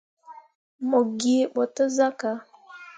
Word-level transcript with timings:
Mo 0.89 0.99
gee 1.19 1.45
ɓo 1.53 1.61
te 1.75 1.83
sah 1.95 2.13
ka. 2.19 2.29